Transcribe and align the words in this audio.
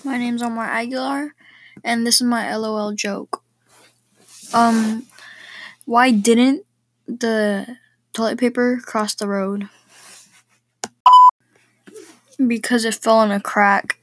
My 0.00 0.16
name's 0.16 0.42
Omar 0.42 0.64
Aguilar, 0.64 1.34
and 1.84 2.06
this 2.06 2.16
is 2.16 2.22
my 2.22 2.56
LOL 2.56 2.92
joke. 2.92 3.42
Um, 4.54 5.06
why 5.84 6.10
didn't 6.10 6.64
the 7.06 7.76
toilet 8.12 8.38
paper 8.38 8.80
cross 8.84 9.14
the 9.14 9.28
road? 9.28 9.68
Because 12.44 12.84
it 12.84 12.94
fell 12.94 13.22
in 13.22 13.30
a 13.30 13.40
crack. 13.40 13.98